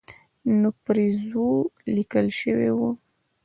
[0.59, 1.47] نو پرې ځو
[1.95, 2.91] لیکل شوي وو.